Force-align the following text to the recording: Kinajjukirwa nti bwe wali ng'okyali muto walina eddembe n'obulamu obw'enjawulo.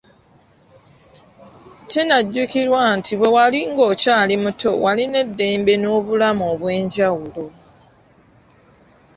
Kinajjukirwa 1.89 2.81
nti 2.97 3.13
bwe 3.19 3.29
wali 3.35 3.59
ng'okyali 3.71 4.35
muto 4.43 4.69
walina 4.83 5.17
eddembe 5.25 5.73
n'obulamu 5.77 6.43
obw'enjawulo. 6.53 7.45